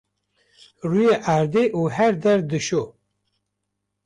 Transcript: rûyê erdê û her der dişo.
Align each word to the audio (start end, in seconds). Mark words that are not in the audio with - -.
rûyê 0.89 1.15
erdê 1.35 1.65
û 1.79 1.81
her 1.95 2.13
der 2.23 2.39
dişo. 2.49 2.83